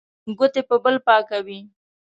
[0.37, 1.59] ګوتې په بل پاکوي.